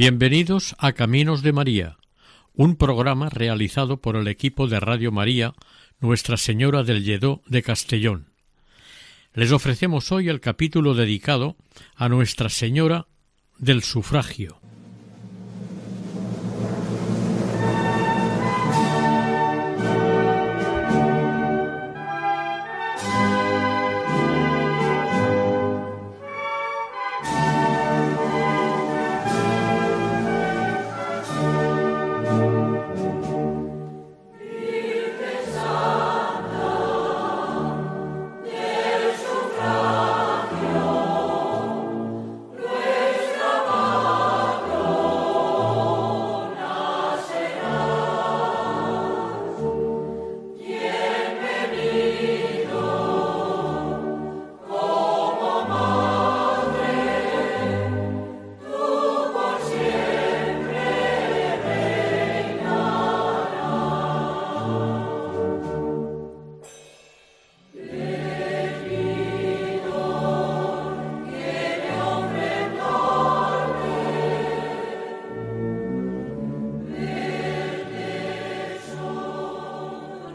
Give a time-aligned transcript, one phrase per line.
[0.00, 1.98] Bienvenidos a Caminos de María,
[2.54, 5.52] un programa realizado por el equipo de Radio María
[6.00, 8.30] Nuestra Señora del Lledó de Castellón.
[9.34, 11.54] Les ofrecemos hoy el capítulo dedicado
[11.96, 13.08] a Nuestra Señora
[13.58, 14.58] del Sufragio.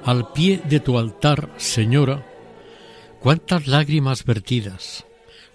[0.05, 2.23] Al pie de tu altar, Señora,
[3.19, 5.03] cuántas lágrimas vertidas,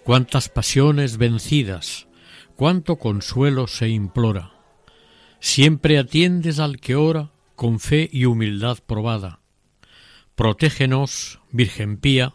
[0.02, 2.08] cuántas pasiones vencidas,
[2.56, 4.50] cuánto consuelo se implora.
[5.38, 9.38] Siempre atiendes al que ora con fe y humildad probada.
[10.34, 12.34] Protégenos, Virgen Pía,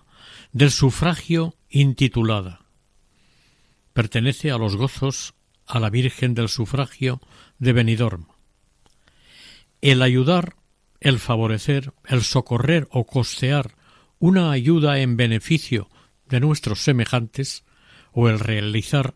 [0.53, 2.61] del sufragio intitulada.
[3.91, 5.33] Pertenece a los gozos
[5.65, 7.19] a la Virgen del Sufragio
[7.59, 8.27] de Benidorm.
[9.81, 10.55] El ayudar
[10.99, 13.75] el favorecer, el socorrer o costear
[14.19, 15.89] una ayuda en beneficio
[16.27, 17.63] de nuestros semejantes
[18.11, 19.15] o el realizar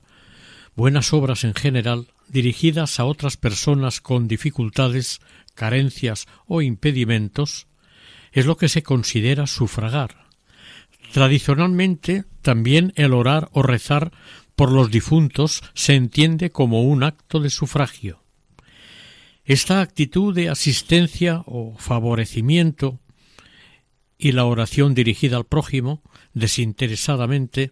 [0.75, 5.19] buenas obras en general dirigidas a otras personas con dificultades,
[5.55, 7.67] carencias o impedimentos
[8.31, 10.27] es lo que se considera sufragar.
[11.11, 14.11] Tradicionalmente también el orar o rezar
[14.55, 18.21] por los difuntos se entiende como un acto de sufragio.
[19.49, 22.99] Esta actitud de asistencia o favorecimiento
[24.15, 26.03] y la oración dirigida al prójimo
[26.35, 27.71] desinteresadamente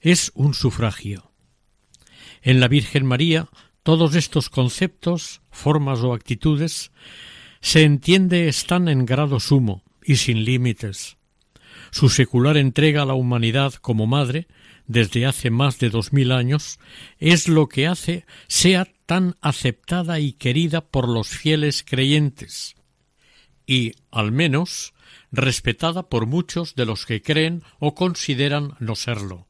[0.00, 1.30] es un sufragio.
[2.40, 3.50] En la Virgen María
[3.82, 6.90] todos estos conceptos, formas o actitudes
[7.60, 11.18] se entiende están en grado sumo y sin límites.
[11.90, 14.48] Su secular entrega a la humanidad como madre
[14.90, 16.80] desde hace más de dos mil años
[17.20, 22.74] es lo que hace sea tan aceptada y querida por los fieles creyentes
[23.68, 24.92] y, al menos,
[25.30, 29.46] respetada por muchos de los que creen o consideran no serlo.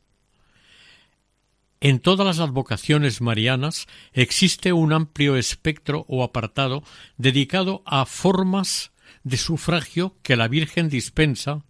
[1.81, 6.83] En todas las advocaciones marianas existe un amplio espectro o apartado
[7.17, 8.93] dedicado a formas
[9.25, 11.65] de sufragio que la Virgen dispensa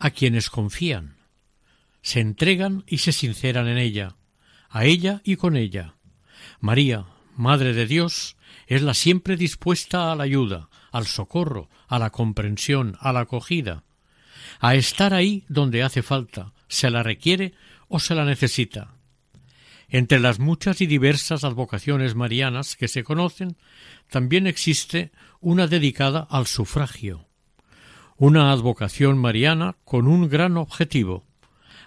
[0.00, 1.13] a quienes confían
[2.04, 4.14] se entregan y se sinceran en ella,
[4.68, 5.94] a ella y con ella.
[6.60, 12.10] María, Madre de Dios, es la siempre dispuesta a la ayuda, al socorro, a la
[12.10, 13.84] comprensión, a la acogida,
[14.60, 17.54] a estar ahí donde hace falta, se la requiere
[17.88, 18.94] o se la necesita.
[19.88, 23.56] Entre las muchas y diversas advocaciones marianas que se conocen,
[24.10, 25.10] también existe
[25.40, 27.28] una dedicada al sufragio,
[28.18, 31.24] una advocación mariana con un gran objetivo,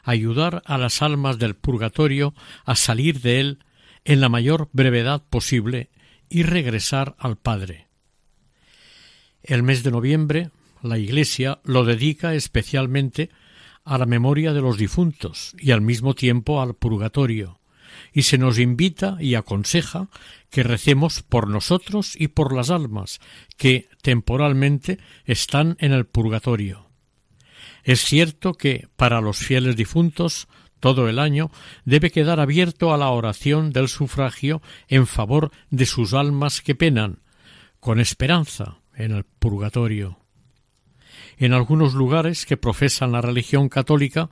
[0.07, 2.33] ayudar a las almas del purgatorio
[2.65, 3.59] a salir de él
[4.05, 5.89] en la mayor brevedad posible
[6.29, 7.87] y regresar al Padre.
[9.43, 10.49] El mes de noviembre
[10.81, 13.29] la Iglesia lo dedica especialmente
[13.83, 17.59] a la memoria de los difuntos y al mismo tiempo al purgatorio,
[18.13, 20.07] y se nos invita y aconseja
[20.49, 23.19] que recemos por nosotros y por las almas
[23.57, 26.86] que temporalmente están en el purgatorio.
[27.87, 30.49] Es cierto que para los fieles difuntos
[30.81, 31.51] todo el año
[31.85, 37.21] debe quedar abierto a la oración del sufragio en favor de sus almas que penan,
[37.79, 40.19] con esperanza en el purgatorio.
[41.37, 44.29] En algunos lugares que profesan la religión católica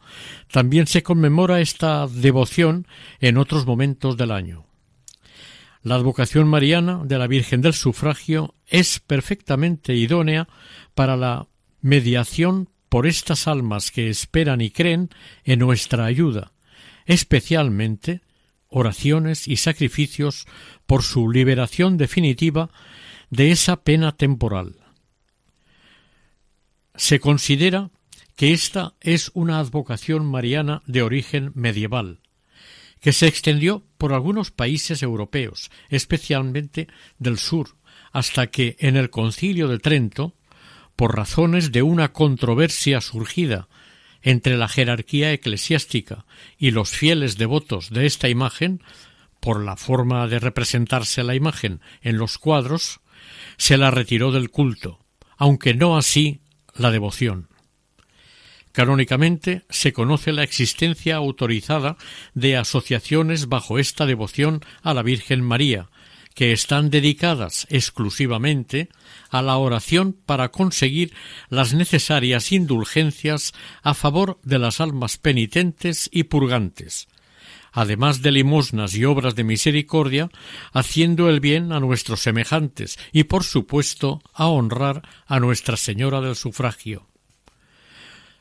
[0.52, 2.86] también se conmemora esta devoción
[3.22, 4.66] en otros momentos del año.
[5.82, 10.50] La advocación mariana de la Virgen del Sufragio es perfectamente idónea
[10.94, 11.48] para la
[11.80, 15.10] mediación por estas almas que esperan y creen
[15.44, 16.54] en nuestra ayuda,
[17.06, 18.22] especialmente
[18.70, 20.48] oraciones y sacrificios
[20.86, 22.70] por su liberación definitiva
[23.30, 24.78] de esa pena temporal.
[26.96, 27.92] Se considera
[28.38, 32.22] que esta es una advocación mariana de origen medieval,
[33.02, 36.88] que se extendió por algunos países europeos, especialmente
[37.20, 37.76] del sur,
[38.14, 40.38] hasta que en el concilio de Trento,
[40.96, 43.68] por razones de una controversia surgida
[44.22, 46.26] entre la jerarquía eclesiástica
[46.58, 48.82] y los fieles devotos de esta imagen,
[49.40, 53.02] por la forma de representarse la imagen en los cuadros,
[53.58, 55.00] se la retiró del culto,
[55.38, 56.42] aunque no así
[56.74, 57.50] la devoción.
[58.72, 61.96] Canónicamente se conoce la existencia autorizada
[62.34, 65.90] de asociaciones bajo esta devoción a la Virgen María,
[66.36, 68.90] que están dedicadas exclusivamente
[69.30, 71.14] a la oración para conseguir
[71.50, 77.08] las necesarias indulgencias a favor de las almas penitentes y purgantes,
[77.72, 80.30] además de limosnas y obras de misericordia,
[80.74, 86.36] haciendo el bien a nuestros semejantes y, por supuesto, a honrar a Nuestra Señora del
[86.36, 87.08] Sufragio.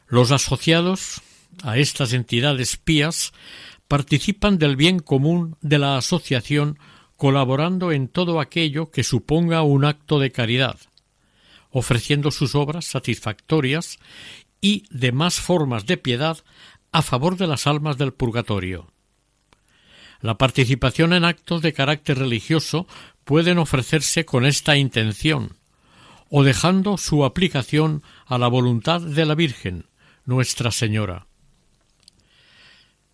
[0.08, 1.22] Los asociados
[1.62, 3.32] a estas entidades pías
[3.86, 6.78] participan del bien común de la asociación
[7.24, 10.78] colaborando en todo aquello que suponga un acto de caridad,
[11.70, 13.98] ofreciendo sus obras satisfactorias
[14.60, 16.36] y demás formas de piedad
[16.92, 18.92] a favor de las almas del purgatorio.
[20.20, 22.86] La participación en actos de carácter religioso
[23.24, 25.56] pueden ofrecerse con esta intención,
[26.28, 29.86] o dejando su aplicación a la voluntad de la Virgen,
[30.26, 31.26] Nuestra Señora.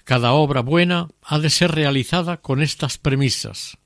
[0.02, 3.78] Cada obra buena ha de ser realizada con estas premisas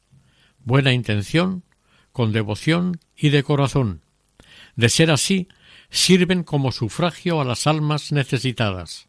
[0.65, 1.63] buena intención,
[2.13, 4.03] con devoción y de corazón.
[4.77, 5.49] De ser así,
[5.91, 9.09] sirven como sufragio a las almas necesitadas.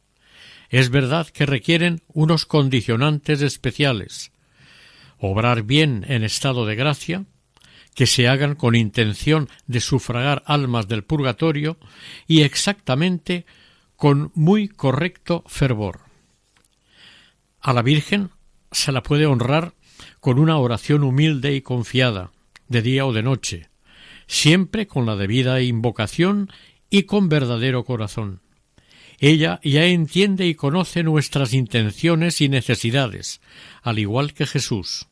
[0.69, 4.31] Es verdad que requieren unos condicionantes especiales.
[5.17, 7.25] Obrar bien en estado de gracia,
[7.93, 11.77] que se hagan con intención de sufragar almas del purgatorio
[12.27, 13.45] y exactamente
[13.95, 16.01] con muy correcto fervor.
[17.61, 18.31] A la Virgen
[18.71, 19.73] se la puede honrar
[20.25, 22.31] con una oración humilde y confiada,
[22.67, 23.69] de día o de noche,
[24.25, 26.49] siempre con la debida invocación
[26.89, 28.41] y con verdadero corazón.
[29.19, 33.39] Ella ya entiende y conoce nuestras intenciones y necesidades,
[33.83, 35.05] al igual que Jesús.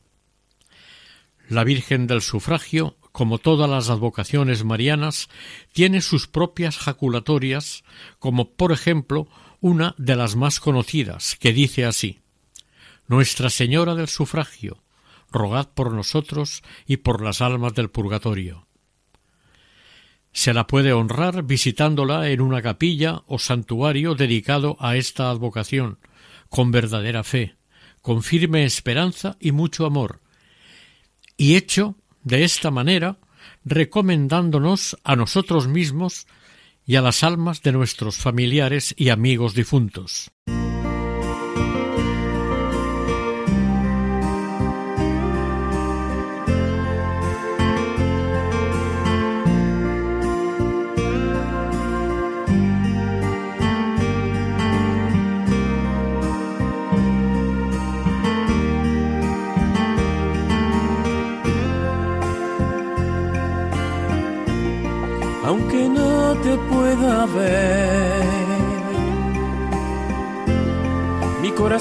[1.48, 5.30] La Virgen del Sufragio, como todas las advocaciones marianas,
[5.74, 7.83] tiene sus propias jaculatorias,
[8.18, 9.27] como por ejemplo
[9.62, 12.21] una de las más conocidas, que dice así
[13.06, 14.82] Nuestra Señora del Sufragio,
[15.33, 18.68] rogad por nosotros y por las almas del purgatorio.
[20.31, 26.00] Se la puede honrar visitándola en una capilla o santuario dedicado a esta advocación,
[26.50, 27.56] con verdadera fe,
[28.01, 30.21] con firme esperanza y mucho amor,
[31.38, 33.18] y hecho de esta manera
[33.65, 36.27] recomendándonos a nosotros mismos
[36.86, 40.31] y a las almas de nuestros familiares y amigos difuntos.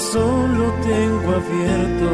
[0.03, 2.09] Corazón lo tengo abierto.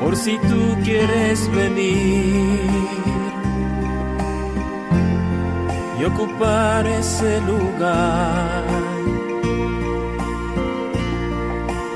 [0.00, 2.60] Por si tú quieres venir
[6.00, 8.64] y ocupar ese lugar.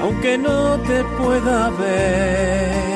[0.03, 2.95] Aunque no te pueda ver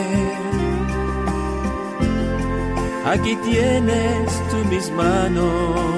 [3.06, 5.97] aquí tienes tú mis manos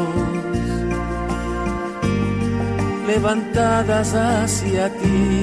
[3.10, 5.40] levantadas hacia ti.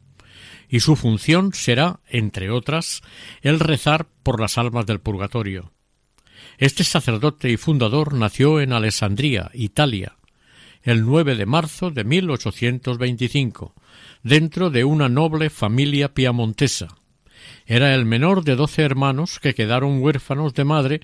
[0.69, 3.01] y su función será, entre otras,
[3.41, 5.71] el rezar por las almas del purgatorio.
[6.57, 10.17] Este sacerdote y fundador nació en Alessandría, Italia,
[10.81, 13.73] el 9 de marzo de 1825,
[14.23, 16.87] dentro de una noble familia piamontesa.
[17.65, 21.01] Era el menor de doce hermanos que quedaron huérfanos de madre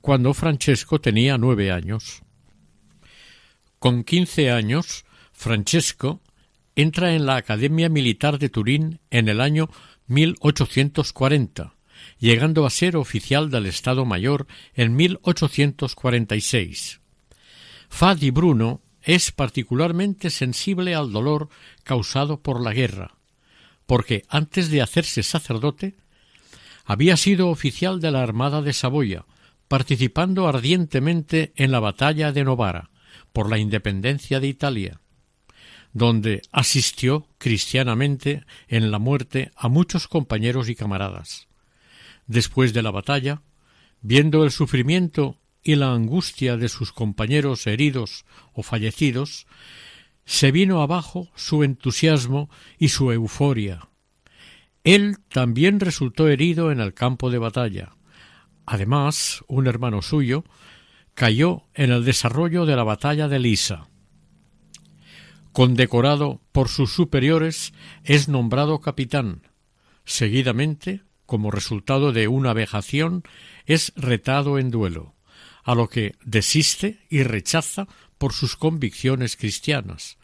[0.00, 2.22] cuando Francesco tenía nueve años.
[3.78, 6.20] Con quince años, Francesco
[6.74, 9.68] entra en la Academia Militar de Turín en el año
[10.06, 11.74] 1840,
[12.18, 17.00] llegando a ser oficial del Estado Mayor en 1846.
[17.88, 21.48] Fadi Bruno es particularmente sensible al dolor
[21.84, 23.16] causado por la guerra,
[23.86, 25.96] porque antes de hacerse sacerdote
[26.84, 29.24] había sido oficial de la Armada de Saboya,
[29.68, 32.90] participando ardientemente en la batalla de Novara
[33.32, 35.02] por la independencia de Italia
[35.92, 41.48] donde asistió cristianamente en la muerte a muchos compañeros y camaradas.
[42.26, 43.42] Después de la batalla,
[44.00, 49.46] viendo el sufrimiento y la angustia de sus compañeros heridos o fallecidos,
[50.24, 53.88] se vino abajo su entusiasmo y su euforia.
[54.84, 57.92] Él también resultó herido en el campo de batalla.
[58.66, 60.44] Además, un hermano suyo
[61.14, 63.88] cayó en el desarrollo de la batalla de Lisa.
[65.52, 69.42] Condecorado por sus superiores, es nombrado capitán.
[70.04, 73.22] Seguidamente, como resultado de una vejación,
[73.66, 75.14] es retado en duelo,
[75.62, 77.86] a lo que desiste y rechaza
[78.18, 80.18] por sus convicciones cristianas,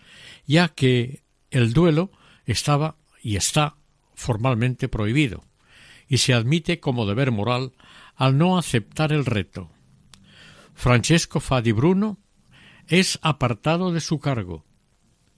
[0.47, 2.11] ya que el duelo
[2.47, 3.77] estaba y está
[4.15, 5.45] formalmente prohibido,
[6.09, 7.73] y se admite como deber moral
[8.17, 9.71] al no aceptar el reto.
[10.75, 12.19] Francesco Fadi Bruno
[12.87, 14.65] es apartado de su cargo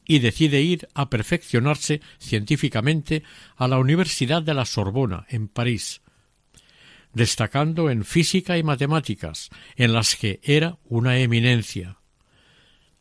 [0.07, 3.23] y decide ir a perfeccionarse científicamente
[3.57, 6.03] a la Universidad de la Sorbona, en París,
[7.13, 11.99] destacando en física y matemáticas, en las que era una eminencia.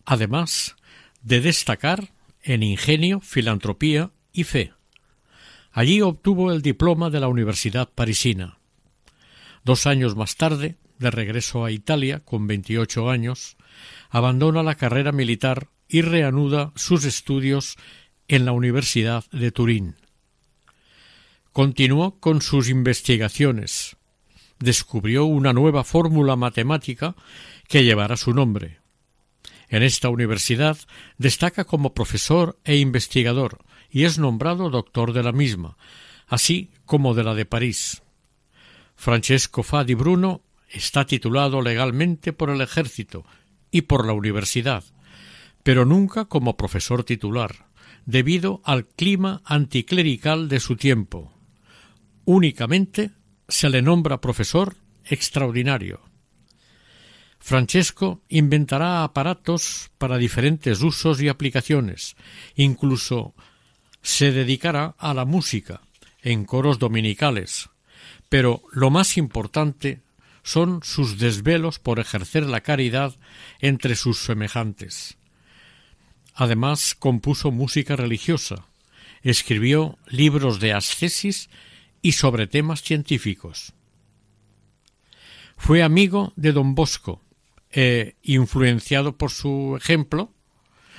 [0.06, 0.75] Además
[1.22, 2.12] de destacar
[2.42, 4.74] en ingenio, filantropía y fe.
[5.72, 8.60] Allí obtuvo el diploma de la Universidad parisina.
[9.63, 13.56] Dos años más tarde, de regreso a Italia, con veintiocho años,
[14.10, 17.78] abandona la carrera militar y reanuda sus estudios
[18.28, 19.96] en la Universidad de Turín.
[21.51, 23.98] Continuó con sus investigaciones.
[24.60, 27.16] Descubrió una nueva fórmula matemática
[27.68, 28.80] que llevará su nombre.
[29.70, 30.78] En esta universidad
[31.18, 35.78] destaca como profesor e investigador y es nombrado doctor de la misma,
[36.28, 38.01] así como de la de París.
[38.96, 43.25] Francesco Fadi Bruno está titulado legalmente por el ejército
[43.72, 44.84] y por la universidad,
[45.63, 47.68] pero nunca como profesor titular,
[48.06, 51.34] debido al clima anticlerical de su tiempo.
[52.25, 53.12] Únicamente
[53.50, 54.75] se le nombra profesor
[55.06, 56.01] extraordinario.
[57.39, 62.15] Francesco inventará aparatos para diferentes usos y aplicaciones,
[62.56, 63.34] incluso
[64.01, 65.82] se dedicará a la música
[66.22, 67.70] en coros dominicales,
[68.27, 70.01] pero lo más importante
[70.44, 73.15] son sus desvelos por ejercer la caridad
[73.60, 75.18] entre sus semejantes.
[76.34, 78.68] Además, compuso música religiosa,
[79.22, 81.50] escribió libros de ascesis
[82.01, 83.74] y sobre temas científicos.
[85.58, 87.22] Fue amigo de don Bosco
[87.72, 90.34] e, influenciado por su ejemplo,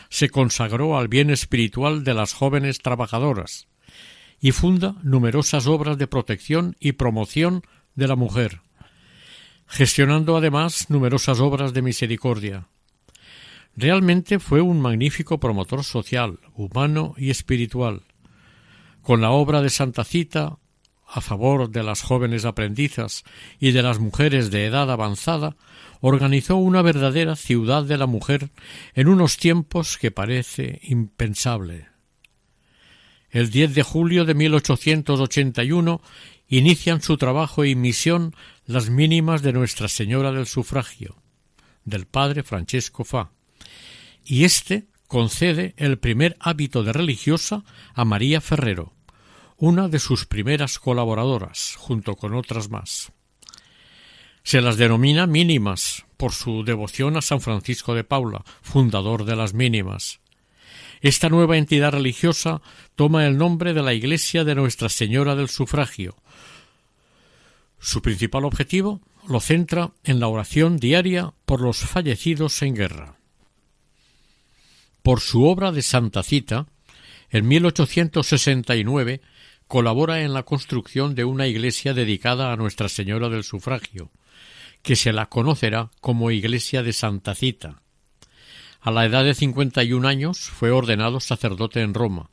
[0.09, 3.69] se consagró al bien espiritual de las jóvenes trabajadoras
[4.41, 7.63] y funda numerosas obras de protección y promoción
[7.95, 8.61] de la mujer,
[9.67, 12.69] gestionando además numerosas obras de misericordia.
[13.77, 18.03] Realmente fue un magnífico promotor social, humano y espiritual.
[19.03, 20.59] Con la obra de Santa Cita
[21.13, 23.25] a favor de las jóvenes aprendizas
[23.59, 25.57] y de las mujeres de edad avanzada,
[26.01, 28.51] organizó una verdadera ciudad de la mujer
[28.95, 31.89] en unos tiempos que parece impensable.
[33.31, 36.01] El 10 de julio de 1881
[36.49, 38.35] inician su trabajo y misión
[38.67, 41.17] las mínimas de Nuestra Señora del Sufragio,
[41.85, 43.31] del padre Francesco Fa,
[44.25, 47.65] y éste concede el primer hábito de religiosa
[47.95, 48.95] a María Ferrero,
[49.61, 53.13] una de sus primeras colaboradoras, junto con otras más.
[54.43, 59.53] Se las denomina mínimas por su devoción a San Francisco de Paula, fundador de las
[59.53, 60.21] mínimas.
[61.03, 62.63] Esta nueva entidad religiosa
[62.97, 66.17] toma el nombre de la Iglesia de Nuestra Señora del Sufragio.
[67.79, 73.19] Su principal objetivo lo centra en la oración diaria por los fallecidos en guerra.
[75.03, 76.67] Por su obra de Santa Cita,
[77.31, 79.21] en 1869
[79.71, 84.11] colabora en la construcción de una iglesia dedicada a Nuestra Señora del Sufragio,
[84.83, 87.81] que se la conocerá como Iglesia de Santa Cita.
[88.81, 92.31] A la edad de cincuenta y un años fue ordenado sacerdote en Roma,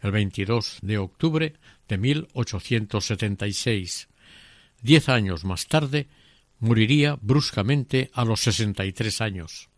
[0.00, 1.54] el 22 de octubre
[1.88, 4.08] de 1876.
[4.80, 6.06] Diez años más tarde
[6.60, 9.70] moriría bruscamente a los sesenta y tres años.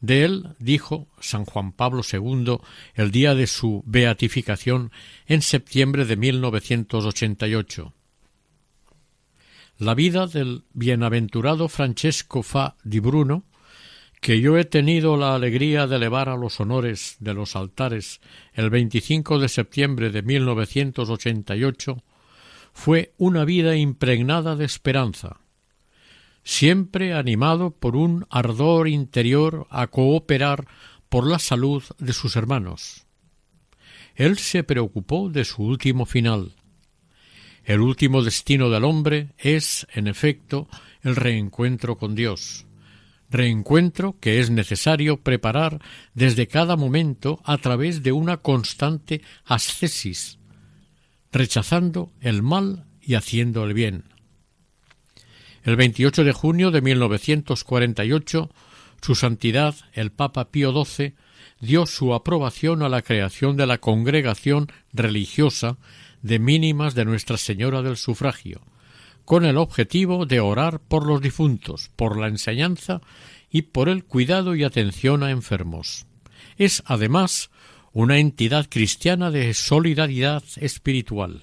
[0.00, 2.58] De él dijo San Juan Pablo II
[2.94, 4.92] el día de su beatificación
[5.26, 7.92] en septiembre de 1988.
[9.78, 13.44] La vida del bienaventurado Francesco Fa di Bruno,
[14.20, 18.20] que yo he tenido la alegría de elevar a los honores de los altares
[18.54, 22.02] el 25 de septiembre de 1988,
[22.72, 25.40] fue una vida impregnada de esperanza,
[26.46, 30.68] siempre animado por un ardor interior a cooperar
[31.08, 33.04] por la salud de sus hermanos.
[34.14, 36.54] Él se preocupó de su último final.
[37.64, 40.68] El último destino del hombre es, en efecto,
[41.02, 42.64] el reencuentro con Dios,
[43.28, 45.80] reencuentro que es necesario preparar
[46.14, 50.38] desde cada momento a través de una constante ascesis,
[51.32, 54.15] rechazando el mal y haciendo el bien.
[55.66, 58.50] El 28 de junio de 1948,
[59.02, 61.14] Su Santidad el Papa Pío XII
[61.58, 65.76] dio su aprobación a la creación de la Congregación Religiosa
[66.22, 68.60] de Mínimas de Nuestra Señora del Sufragio,
[69.24, 73.00] con el objetivo de orar por los difuntos, por la enseñanza
[73.50, 76.06] y por el cuidado y atención a enfermos.
[76.58, 77.50] Es, además,
[77.92, 81.42] una entidad cristiana de solidaridad espiritual.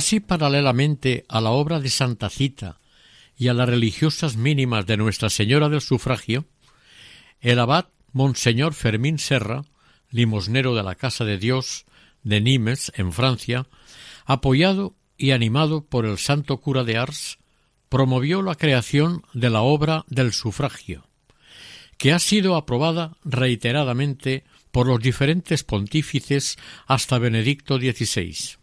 [0.00, 2.80] Casi paralelamente a la obra de Santa Cita
[3.36, 6.46] y a las religiosas mínimas de Nuestra Señora del Sufragio,
[7.42, 9.62] el abad Monseñor Fermín Serra,
[10.08, 11.84] limosnero de la Casa de Dios
[12.22, 13.66] de Nimes, en Francia,
[14.24, 17.38] apoyado y animado por el santo cura de Ars,
[17.90, 21.08] promovió la creación de la obra del sufragio,
[21.98, 28.59] que ha sido aprobada reiteradamente por los diferentes pontífices hasta Benedicto XVI.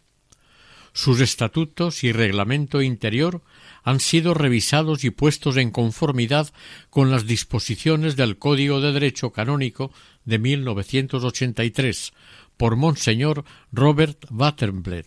[0.92, 3.42] Sus estatutos y reglamento interior
[3.82, 6.52] han sido revisados y puestos en conformidad
[6.90, 9.92] con las disposiciones del Código de Derecho Canónico
[10.24, 12.12] de 1983
[12.56, 15.06] por Monseñor Robert Wattenblet,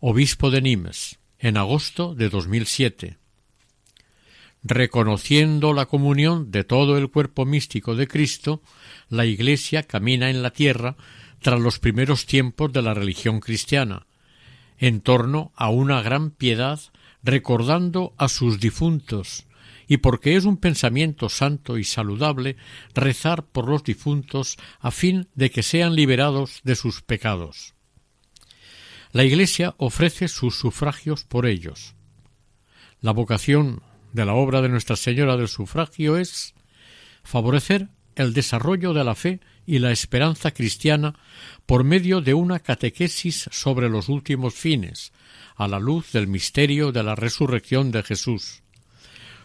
[0.00, 3.18] obispo de Nimes, en agosto de 2007.
[4.62, 8.62] Reconociendo la comunión de todo el cuerpo místico de Cristo,
[9.10, 10.96] la Iglesia camina en la tierra
[11.40, 14.06] tras los primeros tiempos de la religión cristiana,
[14.78, 16.80] en torno a una gran piedad
[17.22, 19.46] recordando a sus difuntos,
[19.86, 22.56] y porque es un pensamiento santo y saludable
[22.94, 27.74] rezar por los difuntos a fin de que sean liberados de sus pecados.
[29.12, 31.94] La Iglesia ofrece sus sufragios por ellos.
[33.00, 33.82] La vocación
[34.12, 36.54] de la obra de Nuestra Señora del Sufragio es
[37.22, 41.14] favorecer el desarrollo de la fe y la esperanza cristiana
[41.66, 45.12] por medio de una catequesis sobre los últimos fines,
[45.56, 48.62] a la luz del misterio de la resurrección de Jesús,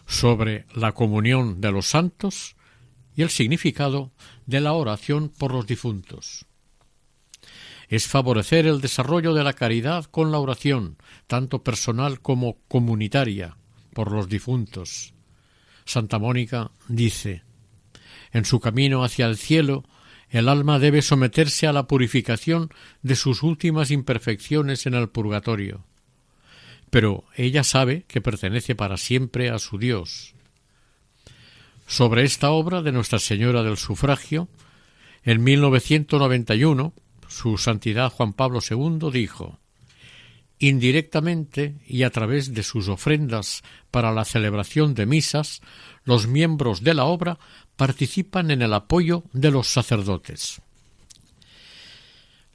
[0.06, 2.56] sobre la comunión de los santos
[3.14, 4.12] y el significado
[4.46, 6.46] de la oración por los difuntos.
[7.88, 13.56] Es favorecer el desarrollo de la caridad con la oración, tanto personal como comunitaria,
[13.92, 15.12] por los difuntos.
[15.84, 17.42] Santa Mónica dice
[18.32, 19.84] En su camino hacia el cielo,
[20.30, 22.70] el alma debe someterse a la purificación
[23.02, 25.84] de sus últimas imperfecciones en el purgatorio
[26.90, 30.34] pero ella sabe que pertenece para siempre a su Dios.
[31.86, 34.48] Sobre esta obra de Nuestra Señora del Sufragio,
[35.24, 36.92] en 1991,
[37.28, 39.58] su Santidad Juan Pablo II dijo
[40.58, 45.62] Indirectamente y a través de sus ofrendas para la celebración de misas,
[46.04, 47.38] los miembros de la obra
[47.80, 50.60] participan en el apoyo de los sacerdotes.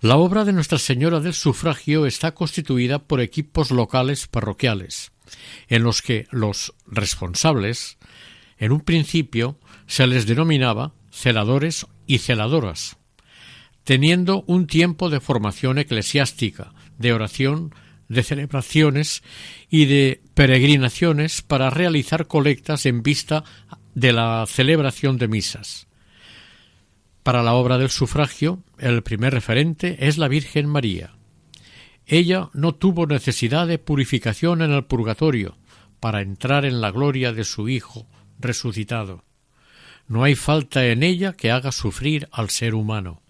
[0.01, 5.13] La obra de Nuestra Señora del Sufragio está constituida por equipos locales parroquiales,
[5.67, 7.97] en los que los responsables,
[8.59, 9.57] en un principio,
[9.87, 12.97] se les denominaba celadores y celadoras,
[13.83, 17.73] teniendo un tiempo de formación eclesiástica, de oración,
[18.07, 19.23] de celebraciones
[19.69, 23.43] y de peregrinaciones para realizar colectas en vista
[23.93, 25.87] de la celebración de misas.
[27.23, 31.15] Para la obra del sufragio, el primer referente es la Virgen María.
[32.05, 35.57] Ella no tuvo necesidad de purificación en el purgatorio
[35.99, 39.23] para entrar en la gloria de su Hijo resucitado.
[40.07, 43.23] No hay falta en ella que haga sufrir al ser humano.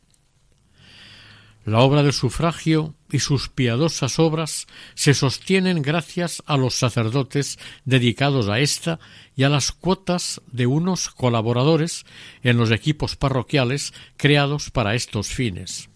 [1.65, 8.49] La obra del sufragio y sus piadosas obras se sostienen gracias a los sacerdotes dedicados
[8.49, 8.99] a esta
[9.36, 12.06] y a las cuotas de unos colaboradores
[12.43, 15.89] en los equipos parroquiales creados para estos fines.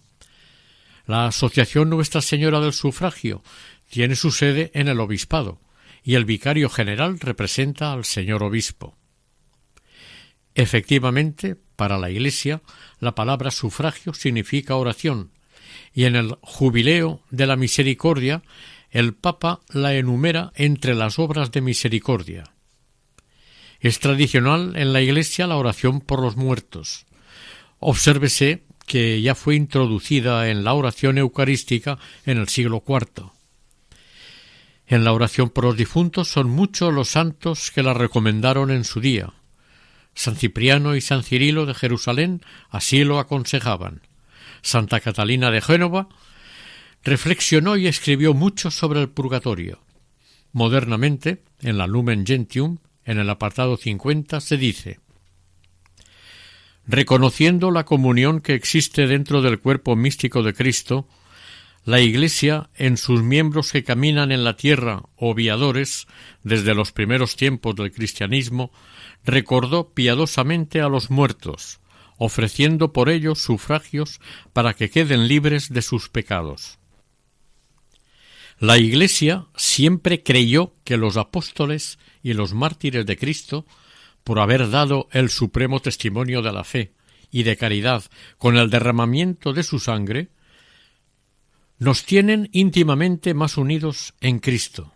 [1.05, 3.43] La Asociación Nuestra Señora del Sufragio
[3.91, 5.61] tiene su sede en el Obispado
[6.03, 8.97] y el vicario general representa al señor obispo.
[10.55, 12.63] Efectivamente, para la Iglesia,
[12.99, 15.31] la palabra sufragio significa oración,
[15.93, 18.43] y en el Jubileo de la Misericordia
[18.91, 22.53] el Papa la enumera entre las obras de misericordia.
[23.79, 27.05] Es tradicional en la Iglesia la oración por los muertos.
[27.79, 33.31] Obsérvese que ya fue introducida en la oración eucarística en el siglo IV.
[34.87, 38.99] En la oración por los difuntos son muchos los santos que la recomendaron en su
[38.99, 39.33] día.
[40.15, 44.01] San Cipriano y San Cirilo de Jerusalén así lo aconsejaban.
[44.61, 46.09] Santa Catalina de Génova,
[47.03, 49.79] reflexionó y escribió mucho sobre el purgatorio.
[50.51, 54.99] Modernamente, en la Lumen Gentium, en el apartado 50, se dice
[56.87, 61.07] Reconociendo la comunión que existe dentro del cuerpo místico de Cristo,
[61.85, 66.07] la Iglesia, en sus miembros que caminan en la tierra o viadores,
[66.43, 68.71] desde los primeros tiempos del cristianismo,
[69.23, 71.79] recordó piadosamente a los muertos,
[72.19, 74.19] ofreciendo por ellos sufragios
[74.53, 76.77] para que queden libres de sus pecados.
[78.59, 83.65] La Iglesia siempre creyó que los apóstoles y los mártires de Cristo,
[84.23, 86.93] por haber dado el supremo testimonio de la fe
[87.31, 88.03] y de caridad
[88.37, 90.27] con el derramamiento de su sangre,
[91.77, 94.93] nos tienen íntimamente más unidos en Cristo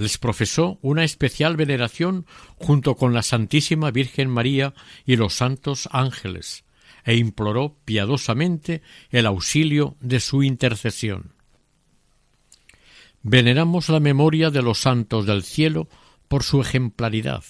[0.00, 6.64] les profesó una especial veneración junto con la Santísima Virgen María y los santos ángeles,
[7.04, 11.34] e imploró piadosamente el auxilio de su intercesión.
[13.22, 15.88] Veneramos la memoria de los santos del cielo
[16.28, 17.44] por su ejemplaridad,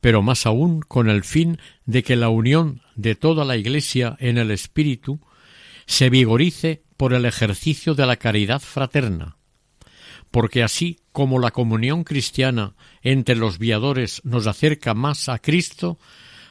[0.00, 4.38] pero más aún con el fin de que la unión de toda la Iglesia en
[4.38, 5.20] el Espíritu
[5.86, 9.36] se vigorice por el ejercicio de la caridad fraterna,
[10.30, 15.98] porque así como la comunión cristiana entre los viadores nos acerca más a Cristo,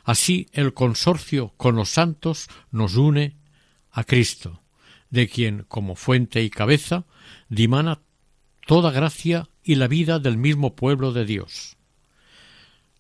[0.04, 3.38] así el consorcio con los santos nos une
[3.92, 4.62] a Cristo,
[5.10, 7.06] de quien, como fuente y cabeza,
[7.48, 8.02] dimana
[8.66, 11.78] toda gracia y la vida del mismo pueblo de Dios.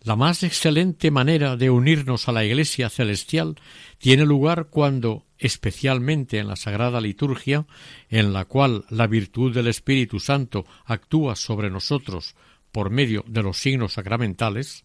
[0.01, 3.55] La más excelente manera de unirnos a la Iglesia celestial
[3.97, 7.65] tiene lugar cuando, especialmente en la Sagrada Liturgia,
[8.09, 12.35] en la cual la virtud del Espíritu Santo actúa sobre nosotros
[12.71, 14.83] por medio de los signos sacramentales,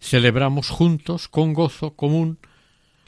[0.00, 2.38] celebramos juntos con gozo común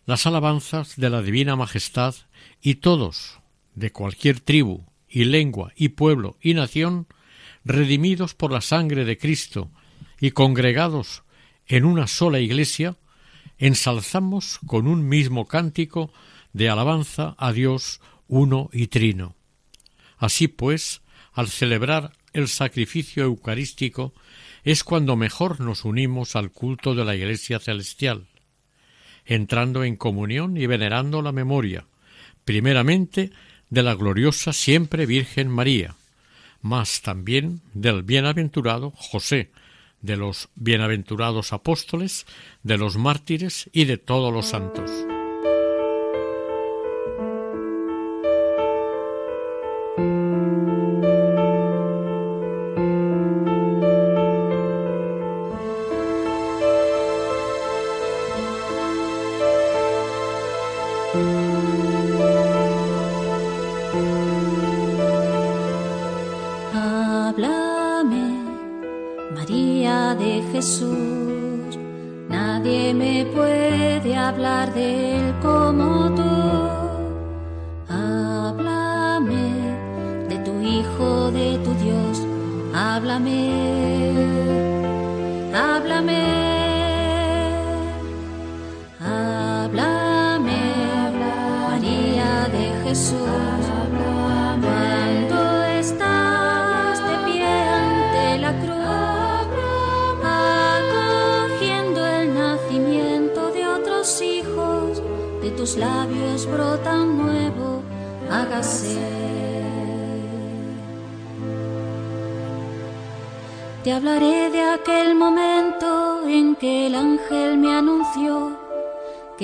[0.07, 2.14] las alabanzas de la Divina Majestad
[2.61, 3.40] y todos,
[3.75, 7.07] de cualquier tribu y lengua y pueblo y nación,
[7.64, 9.70] redimidos por la sangre de Cristo
[10.20, 11.22] y congregados
[11.66, 12.96] en una sola iglesia,
[13.59, 16.12] ensalzamos con un mismo cántico
[16.53, 19.35] de alabanza a Dios uno y trino.
[20.19, 24.15] Así pues, al celebrar el sacrificio eucarístico
[24.65, 28.27] es cuando mejor nos unimos al culto de la Iglesia celestial,
[29.25, 31.87] entrando en comunión y venerando la memoria,
[32.45, 33.31] primeramente
[33.71, 35.95] de la gloriosa siempre Virgen María,
[36.61, 39.51] mas también del bienaventurado José,
[40.01, 42.27] de los bienaventurados apóstoles,
[42.62, 44.91] de los mártires y de todos los santos.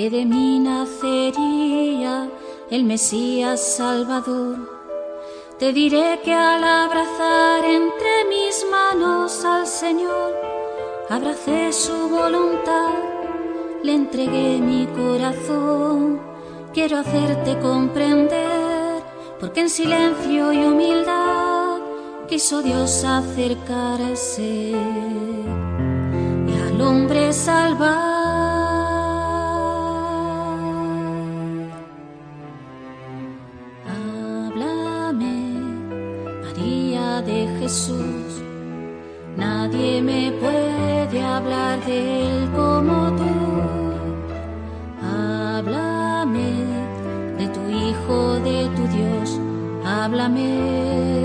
[0.09, 2.29] De mí nacería
[2.71, 4.57] el Mesías Salvador.
[5.57, 10.33] Te diré que al abrazar entre mis manos al Señor,
[11.09, 12.93] abracé su voluntad,
[13.83, 16.21] le entregué mi corazón.
[16.73, 19.03] Quiero hacerte comprender,
[19.39, 21.28] porque en silencio y humildad
[22.29, 24.71] quiso Dios acercarse
[26.47, 28.19] y al hombre salvar.
[37.69, 38.41] Jesús.
[39.37, 43.33] Nadie me puede hablar de Él como tú.
[45.03, 46.49] Háblame
[47.37, 49.39] de tu Hijo, de tu Dios.
[49.85, 51.18] Háblame,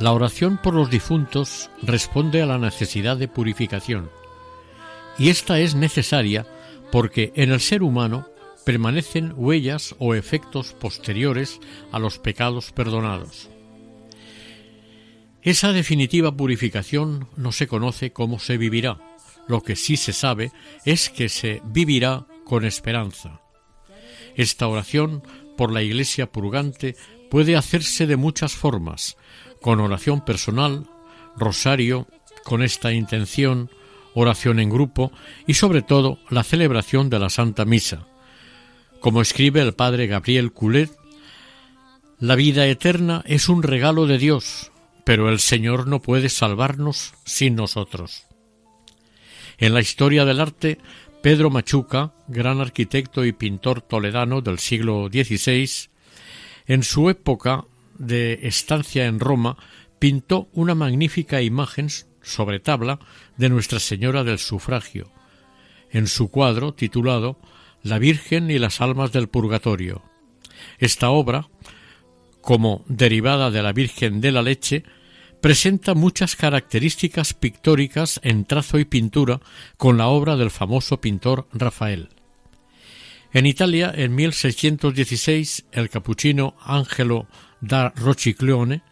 [0.00, 4.10] La oración por los difuntos responde a la necesidad de purificación
[5.18, 6.46] y esta es necesaria
[6.90, 8.26] porque en el ser humano
[8.64, 11.60] permanecen huellas o efectos posteriores
[11.92, 13.50] a los pecados perdonados.
[15.42, 19.09] Esa definitiva purificación no se conoce cómo se vivirá.
[19.50, 20.52] Lo que sí se sabe
[20.84, 23.40] es que se vivirá con esperanza.
[24.36, 25.24] Esta oración
[25.56, 26.94] por la Iglesia purgante
[27.32, 29.16] puede hacerse de muchas formas,
[29.60, 30.88] con oración personal,
[31.36, 32.06] rosario,
[32.44, 33.72] con esta intención,
[34.14, 35.10] oración en grupo
[35.48, 38.06] y sobre todo la celebración de la Santa Misa.
[39.00, 40.92] Como escribe el padre Gabriel Coulet,
[42.20, 44.70] la vida eterna es un regalo de Dios,
[45.04, 48.29] pero el Señor no puede salvarnos sin nosotros.
[49.60, 50.78] En la historia del arte,
[51.22, 55.90] Pedro Machuca, gran arquitecto y pintor toledano del siglo XVI,
[56.66, 57.66] en su época
[57.98, 59.58] de estancia en Roma,
[59.98, 61.88] pintó una magnífica imagen
[62.22, 63.00] sobre tabla
[63.36, 65.12] de Nuestra Señora del Sufragio,
[65.90, 67.38] en su cuadro titulado
[67.82, 70.02] La Virgen y las almas del Purgatorio.
[70.78, 71.50] Esta obra,
[72.40, 74.84] como derivada de la Virgen de la Leche,
[75.40, 79.40] presenta muchas características pictóricas en trazo y pintura
[79.76, 82.08] con la obra del famoso pintor Rafael.
[83.32, 87.28] En Italia, en 1616, el capuchino Angelo
[87.60, 88.82] da Rocicleone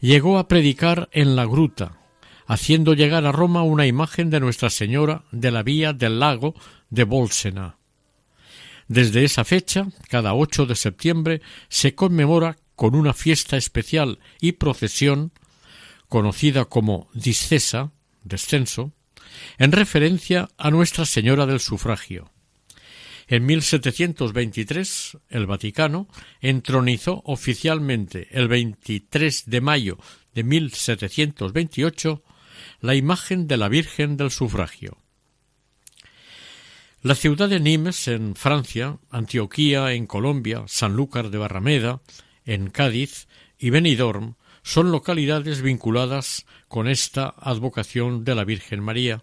[0.00, 1.98] llegó a predicar en la gruta,
[2.46, 6.54] haciendo llegar a Roma una imagen de Nuestra Señora de la Vía del Lago
[6.90, 7.78] de Bolsena.
[8.86, 15.32] Desde esa fecha, cada 8 de septiembre, se conmemora con una fiesta especial y procesión,
[16.14, 17.90] conocida como discesa,
[18.22, 18.92] descenso,
[19.58, 22.30] en referencia a Nuestra Señora del Sufragio.
[23.26, 26.06] En 1723, el Vaticano
[26.40, 29.98] entronizó oficialmente el 23 de mayo
[30.34, 32.22] de 1728
[32.78, 34.98] la imagen de la Virgen del Sufragio.
[37.02, 42.02] La ciudad de Nimes, en Francia, Antioquía, en Colombia, Sanlúcar de Barrameda,
[42.44, 43.26] en Cádiz
[43.58, 49.22] y Benidorm son localidades vinculadas con esta advocación de la Virgen María,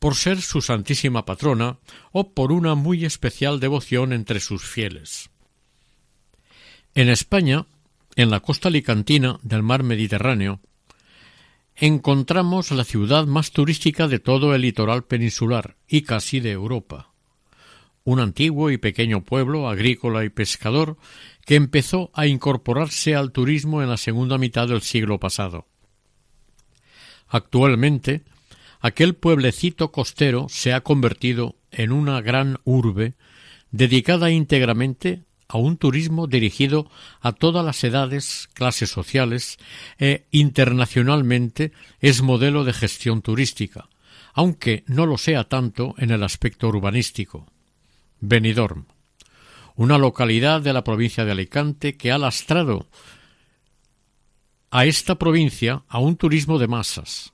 [0.00, 1.78] por ser su santísima patrona
[2.10, 5.30] o por una muy especial devoción entre sus fieles.
[6.94, 7.66] En España,
[8.16, 10.60] en la costa alicantina del mar Mediterráneo,
[11.76, 17.10] encontramos la ciudad más turística de todo el litoral peninsular y casi de Europa.
[18.04, 20.96] Un antiguo y pequeño pueblo agrícola y pescador
[21.44, 25.66] que empezó a incorporarse al turismo en la segunda mitad del siglo pasado.
[27.28, 28.22] Actualmente,
[28.80, 33.14] aquel pueblecito costero se ha convertido en una gran urbe
[33.70, 39.58] dedicada íntegramente a un turismo dirigido a todas las edades, clases sociales
[39.98, 43.88] e internacionalmente es modelo de gestión turística,
[44.32, 47.46] aunque no lo sea tanto en el aspecto urbanístico.
[48.20, 48.86] Benidorm,
[49.76, 52.86] una localidad de la provincia de Alicante que ha lastrado
[54.70, 57.32] a esta provincia a un turismo de masas.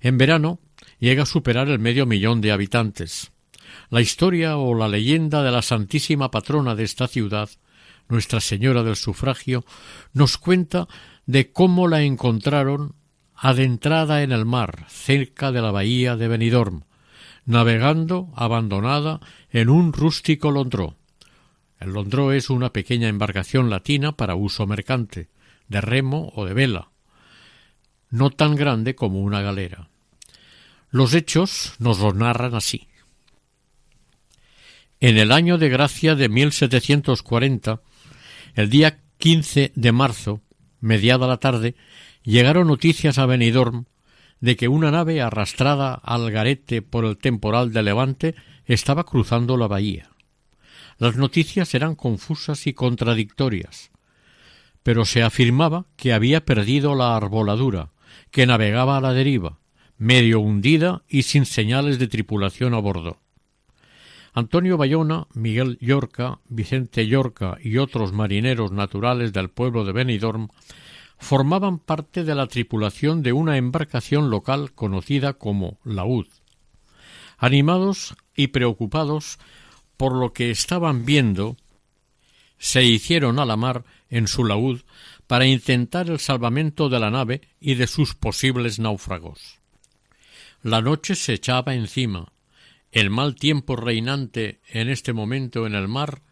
[0.00, 0.58] En verano
[0.98, 3.32] llega a superar el medio millón de habitantes.
[3.90, 7.50] La historia o la leyenda de la santísima patrona de esta ciudad,
[8.08, 9.64] Nuestra Señora del Sufragio,
[10.12, 10.88] nos cuenta
[11.26, 12.94] de cómo la encontraron
[13.34, 16.84] adentrada en el mar, cerca de la bahía de Benidorm,
[17.44, 20.96] navegando abandonada en un rústico londró.
[21.82, 25.28] El londró es una pequeña embarcación latina para uso mercante,
[25.66, 26.90] de remo o de vela,
[28.08, 29.88] no tan grande como una galera.
[30.90, 32.86] Los hechos nos lo narran así.
[35.00, 37.80] En el año de gracia de 1740,
[38.54, 40.40] el día 15 de marzo,
[40.80, 41.74] mediada la tarde,
[42.22, 43.86] llegaron noticias a Benidorm
[44.38, 48.34] de que una nave arrastrada al garete por el temporal de Levante
[48.66, 50.11] estaba cruzando la bahía.
[50.98, 53.90] Las noticias eran confusas y contradictorias,
[54.82, 57.90] pero se afirmaba que había perdido la arboladura,
[58.30, 59.58] que navegaba a la deriva,
[59.98, 63.18] medio hundida y sin señales de tripulación a bordo.
[64.34, 70.48] Antonio Bayona, Miguel Llorca, Vicente Llorca y otros marineros naturales del pueblo de Benidorm
[71.18, 76.26] formaban parte de la tripulación de una embarcación local conocida como Laúd.
[77.36, 79.38] Animados y preocupados
[80.02, 81.56] por lo que estaban viendo,
[82.58, 84.80] se hicieron a la mar en su laúd
[85.28, 89.60] para intentar el salvamento de la nave y de sus posibles náufragos.
[90.60, 92.32] La noche se echaba encima,
[92.90, 96.22] el mal tiempo reinante en este momento en el mar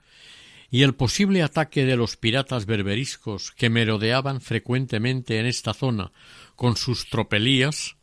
[0.68, 6.11] y el posible ataque de los piratas berberiscos que merodeaban frecuentemente en esta zona
[6.56, 7.94] con sus tropelías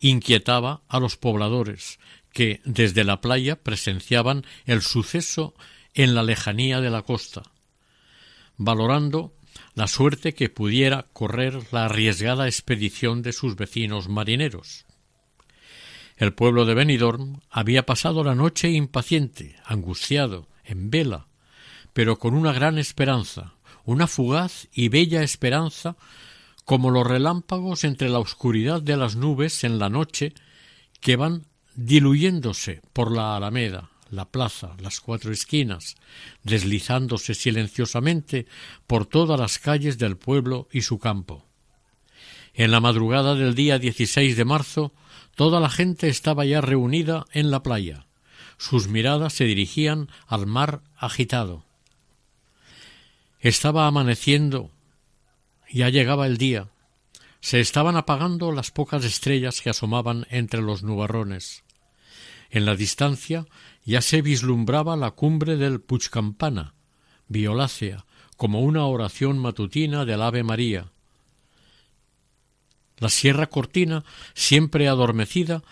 [0.00, 2.00] inquietaba a los pobladores
[2.38, 5.56] que desde la playa presenciaban el suceso
[5.92, 7.42] en la lejanía de la costa,
[8.56, 9.34] valorando
[9.74, 14.86] la suerte que pudiera correr la arriesgada expedición de sus vecinos marineros.
[16.16, 21.26] El pueblo de Benidorm había pasado la noche impaciente, angustiado, en vela,
[21.92, 23.54] pero con una gran esperanza,
[23.84, 25.96] una fugaz y bella esperanza,
[26.64, 30.34] como los relámpagos entre la oscuridad de las nubes en la noche
[31.00, 31.47] que van
[31.78, 35.96] diluyéndose por la alameda, la plaza, las cuatro esquinas,
[36.42, 38.46] deslizándose silenciosamente
[38.86, 41.44] por todas las calles del pueblo y su campo.
[42.54, 44.92] En la madrugada del día 16 de marzo
[45.38, 48.06] Toda la gente estaba ya reunida en la playa.
[48.56, 51.64] Sus miradas se dirigían al mar agitado.
[53.38, 54.72] Estaba amaneciendo.
[55.70, 56.70] Ya llegaba el día.
[57.40, 61.62] se estaban apagando las pocas estrellas que asomaban entre los nubarrones.
[62.50, 63.46] En la distancia
[63.84, 66.74] ya se vislumbraba la cumbre del Puchcampana,
[67.28, 70.92] violácea, como una oración matutina del Ave María.
[72.98, 75.62] La sierra cortina, siempre adormecida,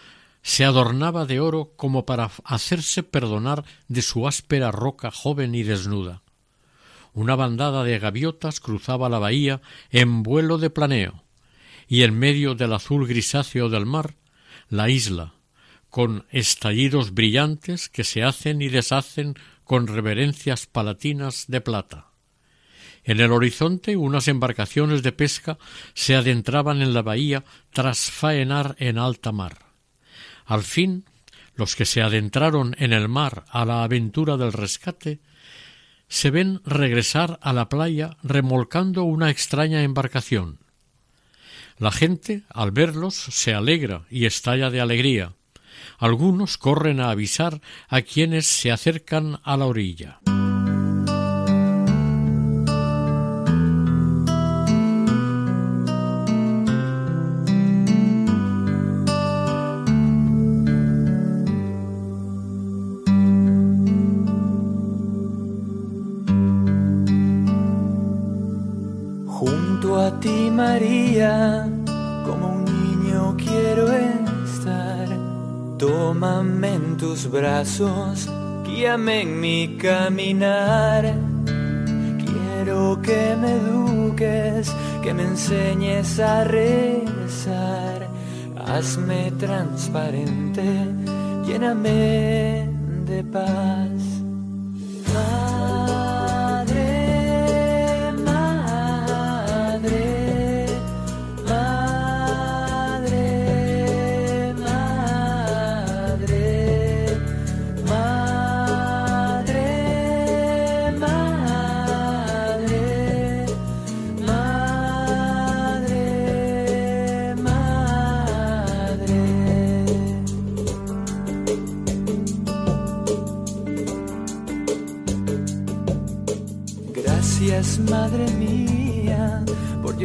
[0.42, 6.22] se adornaba de oro como para hacerse perdonar de su áspera roca joven y desnuda.
[7.14, 9.60] Una bandada de gaviotas cruzaba la bahía
[9.90, 11.24] en vuelo de planeo,
[11.88, 14.14] y en medio del azul grisáceo del mar,
[14.68, 15.35] la isla,
[15.90, 19.34] con estallidos brillantes que se hacen y deshacen
[19.64, 22.06] con reverencias palatinas de plata.
[23.04, 25.58] En el horizonte unas embarcaciones de pesca
[25.94, 29.58] se adentraban en la bahía tras faenar en alta mar.
[30.44, 31.04] Al fin,
[31.54, 35.20] los que se adentraron en el mar a la aventura del rescate
[36.08, 40.58] se ven regresar a la playa remolcando una extraña embarcación.
[41.78, 45.34] La gente, al verlos, se alegra y estalla de alegría.
[45.98, 50.20] Algunos corren a avisar a quienes se acercan a la orilla.
[77.30, 78.28] Brazos,
[78.64, 81.14] guíame en mi caminar.
[82.24, 84.72] Quiero que me eduques,
[85.02, 88.08] que me enseñes a rezar.
[88.66, 90.64] Hazme transparente,
[91.46, 92.68] lléname
[93.06, 93.95] de paz.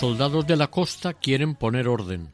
[0.00, 2.32] Soldados de la costa quieren poner orden.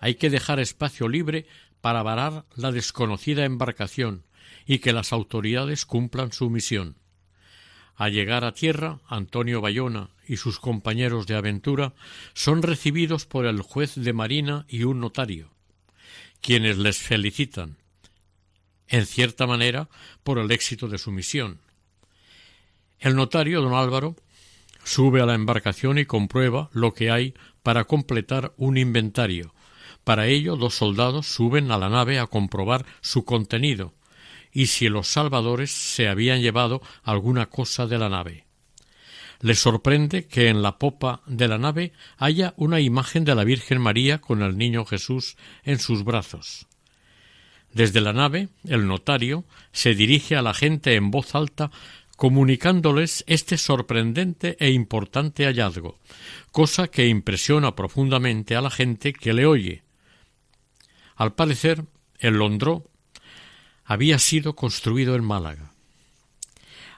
[0.00, 1.44] Hay que dejar espacio libre
[1.82, 4.24] para varar la desconocida embarcación
[4.64, 6.96] y que las autoridades cumplan su misión.
[7.96, 11.92] Al llegar a tierra, Antonio Bayona y sus compañeros de aventura
[12.32, 15.50] son recibidos por el juez de marina y un notario,
[16.40, 17.76] quienes les felicitan,
[18.88, 19.90] en cierta manera,
[20.22, 21.60] por el éxito de su misión.
[23.00, 24.16] El notario, don Álvaro,
[24.84, 29.54] sube a la embarcación y comprueba lo que hay para completar un inventario.
[30.04, 33.94] Para ello, dos soldados suben a la nave a comprobar su contenido
[34.52, 38.46] y si los salvadores se habían llevado alguna cosa de la nave.
[39.40, 43.80] Les sorprende que en la popa de la nave haya una imagen de la Virgen
[43.80, 46.68] María con el niño Jesús en sus brazos.
[47.72, 51.70] Desde la nave, el notario se dirige a la gente en voz alta
[52.22, 55.98] comunicándoles este sorprendente e importante hallazgo,
[56.52, 59.82] cosa que impresiona profundamente a la gente que le oye.
[61.16, 61.84] Al parecer,
[62.20, 62.88] el Londró
[63.84, 65.72] había sido construido en Málaga.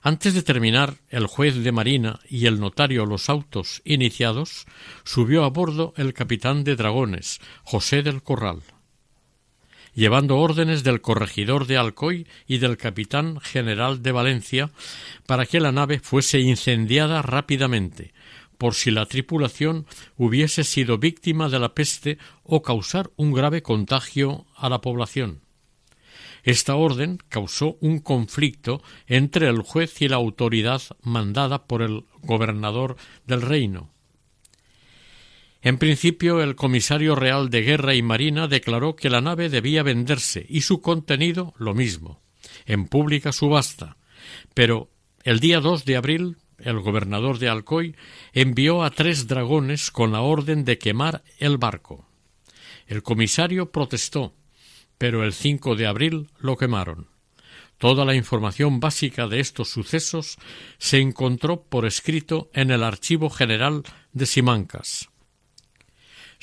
[0.02, 4.66] Antes de terminar, el juez de marina y el notario los autos iniciados,
[5.04, 8.62] subió a bordo el capitán de dragones, José del Corral
[9.94, 14.70] llevando órdenes del corregidor de Alcoy y del capitán general de Valencia
[15.26, 18.12] para que la nave fuese incendiada rápidamente,
[18.58, 19.86] por si la tripulación
[20.16, 25.40] hubiese sido víctima de la peste o causar un grave contagio a la población.
[26.42, 32.96] Esta orden causó un conflicto entre el juez y la autoridad mandada por el gobernador
[33.26, 33.93] del reino.
[35.64, 40.44] En principio, el comisario real de Guerra y Marina declaró que la nave debía venderse
[40.46, 42.20] y su contenido lo mismo,
[42.66, 43.96] en pública subasta,
[44.52, 44.90] pero
[45.22, 47.96] el día 2 de abril el gobernador de Alcoy
[48.34, 52.06] envió a tres dragones con la orden de quemar el barco.
[52.86, 54.34] El comisario protestó,
[54.98, 57.08] pero el 5 de abril lo quemaron.
[57.78, 60.36] Toda la información básica de estos sucesos
[60.76, 65.08] se encontró por escrito en el Archivo General de Simancas.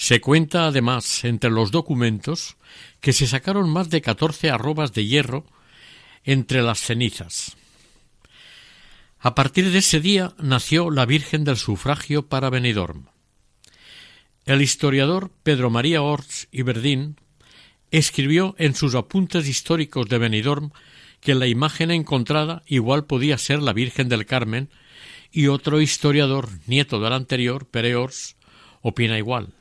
[0.02, 2.58] Se cuenta además entre los documentos
[3.02, 5.46] que se sacaron más de catorce arrobas de hierro
[6.24, 7.56] entre las cenizas.
[9.20, 13.10] A partir de ese día nació la Virgen del Sufragio para Benidorm.
[14.46, 17.18] El historiador Pedro María Orts y Verdín
[17.92, 20.72] escribió en sus apuntes históricos de Benidorm
[21.20, 24.72] que la imagen encontrada igual podía ser la Virgen del Carmen
[25.32, 28.36] y otro historiador, nieto del anterior, Pere Ors,
[28.82, 29.54] opina igual.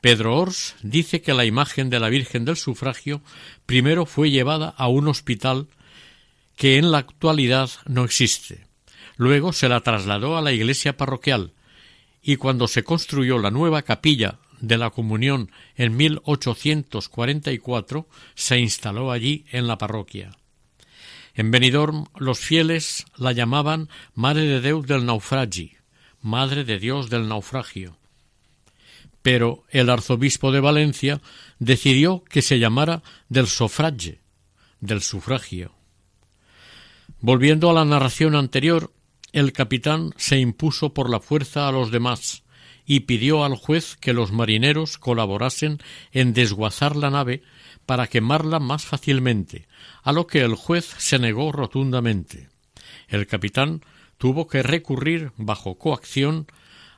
[0.00, 3.20] Pedro Ors dice que la imagen de la Virgen del Sufragio
[3.66, 5.68] primero fue llevada a un hospital
[6.56, 8.66] que en la actualidad no existe.
[9.16, 11.52] Luego se la trasladó a la iglesia parroquial
[12.22, 19.46] y cuando se construyó la nueva capilla de la Comunión en 1844 se instaló allí
[19.50, 20.36] en la parroquia.
[21.34, 25.72] En Benidorm los fieles la llamaban Madre de Deus del Naufragi,
[26.20, 27.99] Madre de Dios del Naufragio.
[29.22, 31.20] Pero el arzobispo de Valencia
[31.58, 34.20] decidió que se llamara del Sofrage,
[34.80, 35.74] del sufragio.
[37.20, 38.92] Volviendo a la narración anterior,
[39.32, 42.44] el capitán se impuso por la fuerza a los demás
[42.86, 45.78] y pidió al juez que los marineros colaborasen
[46.12, 47.42] en desguazar la nave
[47.86, 49.68] para quemarla más fácilmente,
[50.02, 52.48] a lo que el juez se negó rotundamente.
[53.06, 53.82] El capitán
[54.18, 56.46] tuvo que recurrir bajo coacción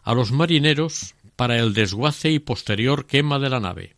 [0.02, 3.96] a los marineros para el desguace y posterior quema de la nave.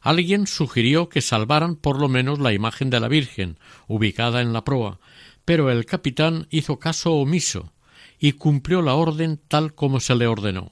[0.00, 4.62] Alguien sugirió que salvaran por lo menos la imagen de la Virgen, ubicada en la
[4.62, 5.00] proa,
[5.44, 7.72] pero el capitán hizo caso omiso
[8.20, 10.70] y cumplió la orden tal como se le ordenó.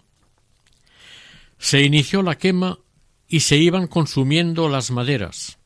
[1.58, 2.78] Se inició la quema
[3.26, 5.58] y se iban consumiendo las maderas.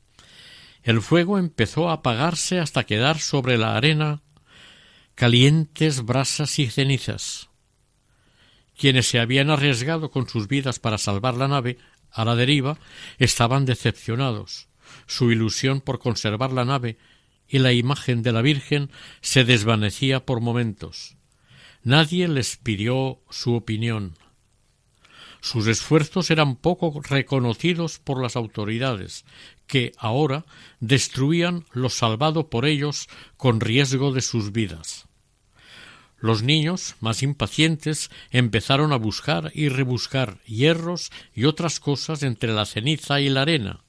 [0.83, 4.23] El fuego empezó a apagarse hasta quedar sobre la arena
[5.15, 7.51] calientes brasas y cenizas.
[8.79, 11.79] Quienes se habían arriesgado con sus vidas para salvar la nave
[12.11, 12.79] a la deriva
[13.19, 14.69] estaban decepcionados.
[15.07, 16.99] Su ilusión por conservar la nave
[17.49, 21.17] y la imagen de la Virgen se desvanecía por momentos.
[21.83, 24.15] Nadie les pidió su opinión.
[25.41, 29.25] Sus esfuerzos eran poco reconocidos por las autoridades,
[29.67, 30.45] que ahora
[30.81, 35.07] destruían lo salvado por ellos con riesgo de sus vidas.
[36.19, 42.65] Los niños, más impacientes, empezaron a buscar y rebuscar hierros y otras cosas entre la
[42.65, 43.81] ceniza y la arena,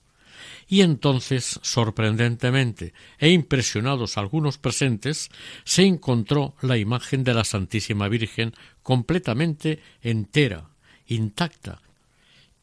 [0.67, 5.29] y entonces, sorprendentemente e impresionados algunos presentes,
[5.63, 8.53] se encontró la imagen de la Santísima Virgen
[8.83, 10.69] completamente entera,
[11.07, 11.81] intacta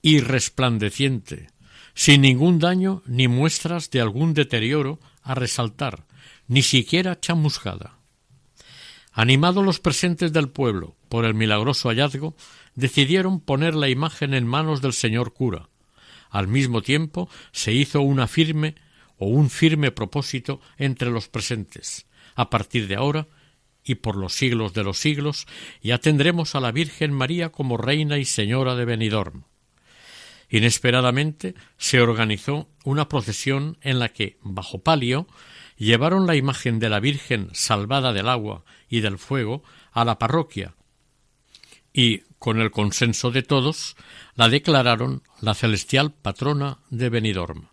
[0.03, 1.49] y resplandeciente,
[1.95, 6.05] sin ningún daño ni muestras de algún deterioro a resaltar,
[6.47, 7.97] ni siquiera chamuscada.
[9.15, 12.37] Animados los presentes del pueblo por el milagroso hallazgo,
[12.75, 15.69] decidieron poner la imagen en manos del señor cura,
[16.35, 18.75] al mismo tiempo se hizo una firme
[19.19, 22.07] o un firme propósito entre los presentes.
[22.35, 23.29] A partir de ahora
[23.85, 25.47] y por los siglos de los siglos
[25.81, 29.45] ya tendremos a la Virgen María como reina y señora de Benidorm.
[30.51, 35.29] Inesperadamente se organizó una procesión en la que, bajo palio,
[35.77, 39.63] llevaron la imagen de la Virgen salvada del agua y del fuego
[39.93, 40.75] a la parroquia
[41.95, 43.97] y, con el consenso de todos,
[44.35, 47.69] la declararon la celestial patrona de Benidorm.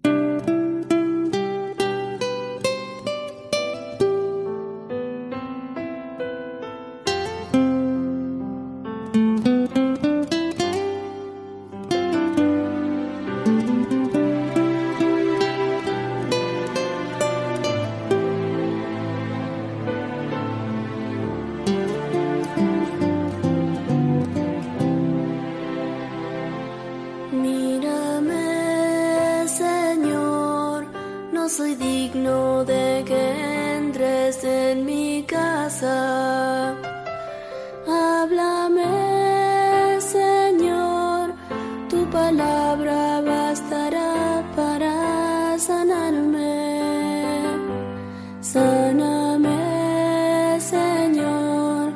[34.43, 36.75] en mi casa.
[37.87, 38.85] Háblame,
[39.99, 41.33] Señor,
[41.89, 46.61] tu palabra bastará para sanarme.
[48.41, 49.59] Sáname,
[50.59, 51.93] Señor,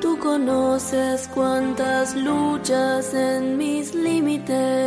[0.00, 4.85] tú conoces cuántas luchas en mis límites.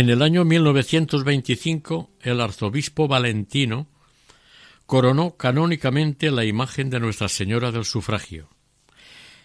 [0.00, 3.86] En el año 1925, el arzobispo Valentino
[4.86, 8.48] coronó canónicamente la imagen de Nuestra Señora del Sufragio.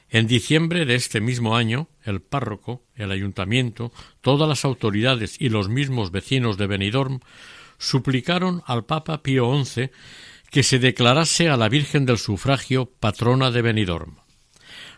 [0.07, 3.91] En diciembre de este mismo año, el párroco, el ayuntamiento,
[4.21, 7.19] todas las autoridades y los mismos vecinos de Benidorm
[7.77, 9.89] suplicaron al Papa Pío XI
[10.51, 14.24] que se declarase a la Virgen del Sufragio patrona de Benidorm.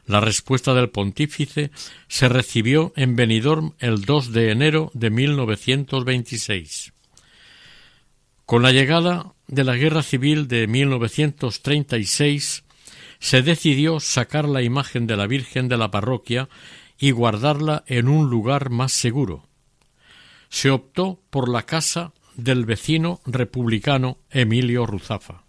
[0.07, 1.69] La respuesta del pontífice
[2.07, 6.93] se recibió en Benidorm el 2 de enero de 1926.
[8.45, 12.63] Con la llegada de la Guerra Civil de 1936
[13.19, 16.47] se decidió sacar la imagen de la Virgen de la parroquia
[16.97, 19.49] y guardarla en un lugar más seguro.
[20.47, 25.43] Se optó por la casa del vecino republicano Emilio Ruzafa.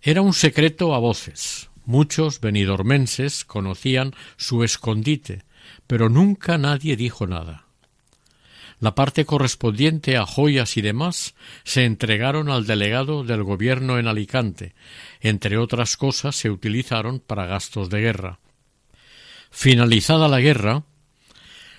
[0.00, 1.69] Era un secreto a voces.
[1.90, 5.42] Muchos benidormenses conocían su escondite,
[5.88, 7.66] pero nunca nadie dijo nada.
[8.78, 11.34] La parte correspondiente a joyas y demás
[11.64, 14.72] se entregaron al delegado del gobierno en Alicante.
[15.20, 18.38] Entre otras cosas se utilizaron para gastos de guerra.
[19.50, 20.84] Finalizada la guerra,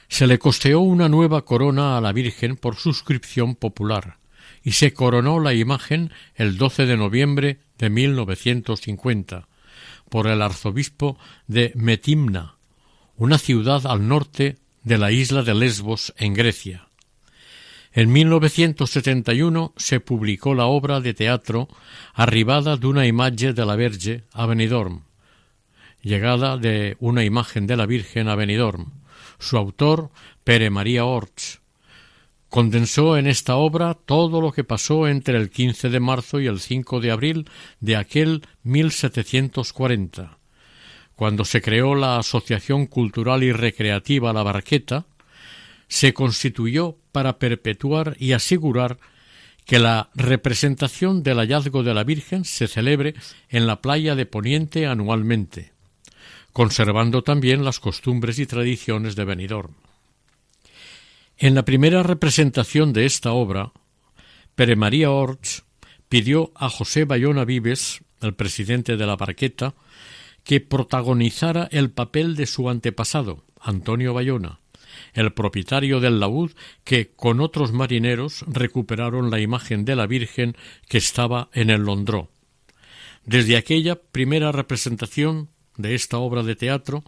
[0.09, 4.17] se le costeó una nueva corona a la Virgen por suscripción popular
[4.61, 9.47] y se coronó la imagen el 12 de noviembre de 1950
[10.11, 12.57] por el arzobispo de Metimna,
[13.15, 16.89] una ciudad al norte de la isla de Lesbos en Grecia.
[17.93, 21.69] En 1971 se publicó la obra de teatro
[22.13, 25.03] Arribada d'una imatge de la Verge a Benidorm,
[26.01, 28.91] llegada de una imagen de la Virgen a Benidorm.
[29.39, 30.11] Su autor,
[30.43, 31.60] Pere María Orts,
[32.51, 36.59] condensó en esta obra todo lo que pasó entre el 15 de marzo y el
[36.59, 37.49] 5 de abril
[37.79, 40.37] de aquel 1740,
[41.15, 45.05] cuando se creó la Asociación Cultural y Recreativa La Barqueta,
[45.87, 48.97] se constituyó para perpetuar y asegurar
[49.63, 53.15] que la representación del hallazgo de la Virgen se celebre
[53.47, 55.71] en la playa de Poniente anualmente,
[56.51, 59.73] conservando también las costumbres y tradiciones de Benidorm.
[61.41, 63.71] En la primera representación de esta obra,
[64.53, 65.63] Pere María Orts
[66.07, 69.73] pidió a José Bayona Vives, el presidente de la Barqueta,
[70.43, 74.59] que protagonizara el papel de su antepasado, Antonio Bayona,
[75.13, 76.51] el propietario del laúd
[76.83, 80.55] que con otros marineros recuperaron la imagen de la Virgen
[80.87, 82.29] que estaba en el Londró.
[83.25, 87.03] Desde aquella primera representación de esta obra de teatro,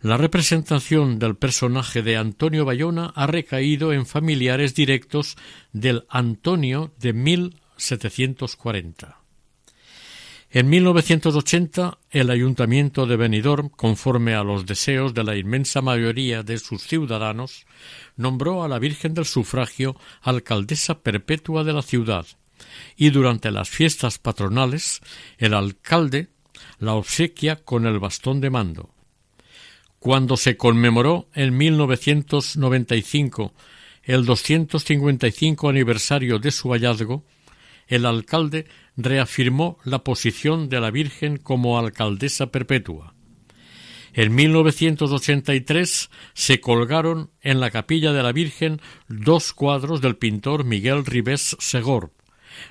[0.00, 5.36] la representación del personaje de Antonio Bayona ha recaído en familiares directos
[5.72, 9.18] del Antonio de 1740.
[10.50, 16.58] En 1980, el Ayuntamiento de Benidorm, conforme a los deseos de la inmensa mayoría de
[16.58, 17.66] sus ciudadanos,
[18.16, 22.24] nombró a la Virgen del Sufragio alcaldesa perpetua de la ciudad,
[22.96, 25.00] y durante las fiestas patronales
[25.36, 26.28] el alcalde
[26.78, 28.94] la obsequia con el bastón de mando.
[29.98, 33.52] Cuando se conmemoró en 1995
[34.04, 37.24] el 255 aniversario de su hallazgo,
[37.88, 43.14] el alcalde reafirmó la posición de la Virgen como alcaldesa perpetua.
[44.12, 51.04] En 1983 se colgaron en la capilla de la Virgen dos cuadros del pintor Miguel
[51.04, 52.12] Ribés Segor,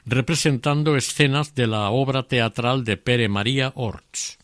[0.06, 4.40] representando escenas de la obra teatral de Pere María Orts.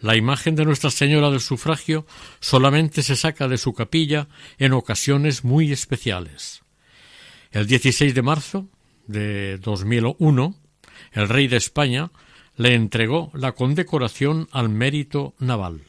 [0.00, 2.06] La imagen de Nuestra Señora del Sufragio
[2.38, 4.28] solamente se saca de su capilla
[4.58, 6.62] en ocasiones muy especiales.
[7.50, 8.68] El 16 de marzo
[9.08, 10.54] de 2001,
[11.12, 12.12] el rey de España
[12.56, 15.82] le entregó la condecoración al mérito naval.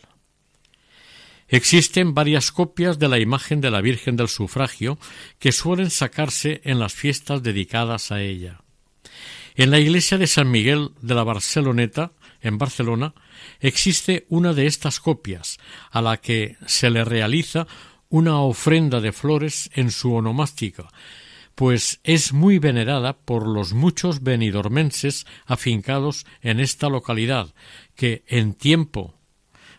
[1.47, 4.97] Existen varias copias de la imagen de la Virgen del Sufragio
[5.39, 8.61] que suelen sacarse en las fiestas dedicadas a ella.
[9.55, 13.13] En la iglesia de San Miguel de la Barceloneta, en Barcelona,
[13.59, 15.57] existe una de estas copias,
[15.91, 17.67] a la que se le realiza
[18.09, 20.89] una ofrenda de flores en su onomástica,
[21.55, 27.53] pues es muy venerada por los muchos benidormenses afincados en esta localidad,
[27.95, 29.15] que en tiempo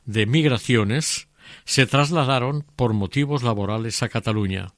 [0.04, 1.28] de migraciones
[1.64, 4.74] se trasladaron por motivos laborales a Cataluña.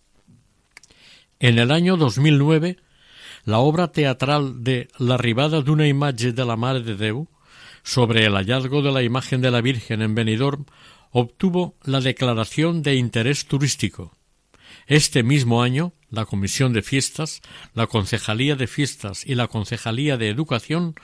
[1.41, 2.77] En el año 2009,
[3.45, 7.27] la obra teatral de La arribada d'una imatge de la Mare de Déu
[7.83, 10.67] sobre el hallazgo de la imagen de la Virgen en Benidorm
[11.11, 14.13] obtuvo la declaración de interés turístico.
[14.87, 17.41] Este mismo año, la Comisión de Fiestas,
[17.75, 20.95] la Concejalía de Fiestas y la Concejalía de Educación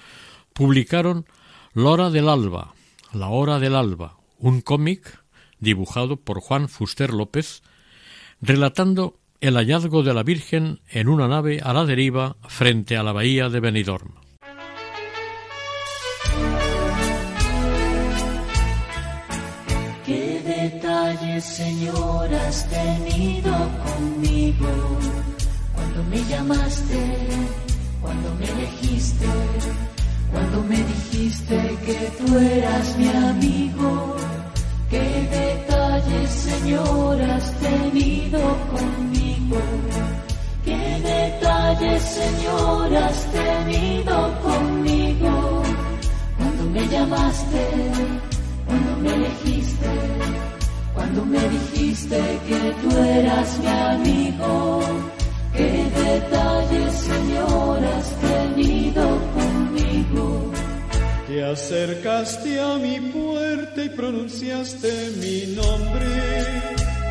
[0.52, 1.26] publicaron
[1.74, 2.74] L'Hora del Alba,
[3.12, 5.22] La Hora del Alba, un cómic
[5.60, 7.62] dibujado por Juan Fuster López,
[8.40, 13.12] relatando el hallazgo de la Virgen en una nave a la deriva frente a la
[13.12, 14.17] bahía de Benidorm.
[21.40, 23.52] Señor, has tenido
[23.84, 24.66] conmigo?
[25.74, 27.00] Cuando me llamaste,
[28.00, 29.26] cuando me elegiste,
[30.32, 34.16] cuando me dijiste que tú eras mi amigo.
[34.90, 38.40] ¿Qué detalles, Señor, has tenido
[38.72, 39.58] conmigo?
[40.64, 45.62] ¿Qué detalles, Señor, has tenido conmigo?
[46.36, 47.68] Cuando me llamaste,
[48.66, 50.17] cuando me elegiste,
[50.98, 52.18] cuando me dijiste
[52.48, 54.80] que tú eras mi amigo.
[55.56, 55.72] ¿Qué
[56.04, 59.04] detalles, Señor, has tenido
[59.36, 60.52] conmigo?
[61.28, 64.90] Te acercaste a mi puerta y pronunciaste
[65.22, 66.10] mi nombre.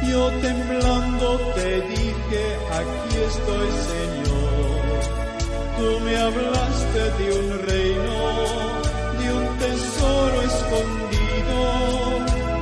[0.10, 2.44] Yo temblando te dije,
[2.82, 4.88] aquí estoy Señor.
[5.78, 8.18] Tú me hablaste de un reino,
[9.20, 11.60] de un tesoro escondido,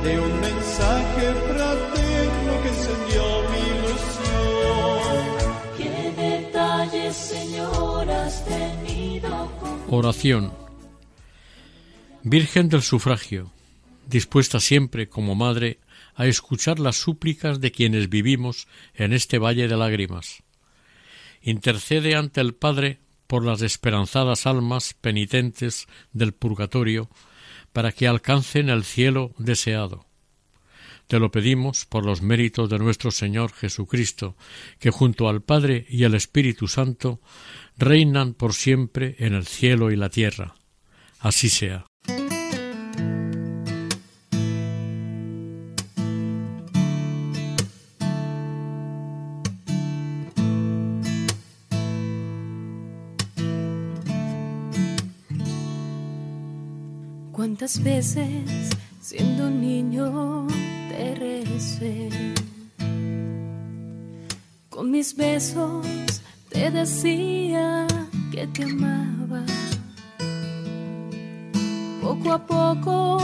[0.04, 0.45] de un
[0.76, 5.24] mensaje fraterno que encendió mi ilusión.
[5.78, 9.96] ¿Qué detalles, Señor, has tenido conmigo?
[9.96, 10.52] Oración.
[12.22, 13.52] Virgen del sufragio,
[14.06, 15.78] dispuesta siempre como madre
[16.14, 20.42] a escuchar las súplicas de quienes vivimos en este valle de lágrimas.
[21.40, 27.08] Intercede ante el Padre por las esperanzadas almas penitentes del purgatorio
[27.72, 30.05] para que alcancen el cielo deseado.
[31.06, 34.36] Te lo pedimos por los méritos de nuestro Señor Jesucristo,
[34.80, 37.20] que junto al Padre y al Espíritu Santo
[37.78, 40.56] reinan por siempre en el cielo y la tierra.
[41.20, 41.86] Así sea.
[57.30, 60.48] ¿Cuántas veces siendo niño
[61.16, 62.08] recé?
[64.68, 65.86] Con mis besos
[66.50, 67.86] te decía
[68.30, 69.44] que te amaba.
[72.02, 73.18] Poco a poco,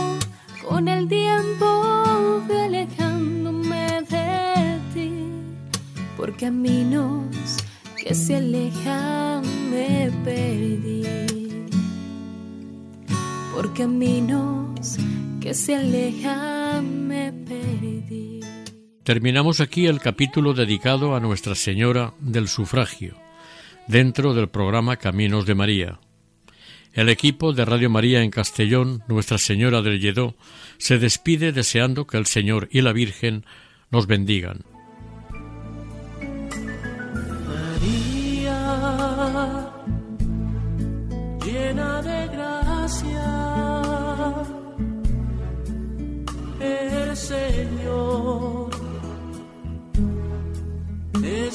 [0.69, 5.13] con el tiempo, fui alejándome de ti.
[6.17, 7.57] Por caminos
[7.97, 11.03] que se alejan me perdí
[13.63, 14.97] por caminos
[15.41, 16.62] que se alejan.
[19.05, 23.17] Terminamos aquí el capítulo dedicado a Nuestra Señora del Sufragio,
[23.89, 25.99] dentro del programa Caminos de María.
[26.93, 30.37] El equipo de Radio María en Castellón, Nuestra Señora del Lledó,
[30.79, 33.45] se despide deseando que el Señor y la Virgen
[33.91, 34.61] nos bendigan.